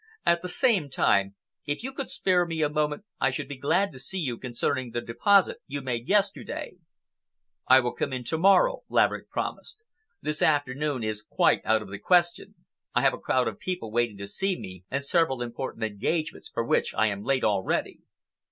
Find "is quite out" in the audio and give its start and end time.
11.09-11.83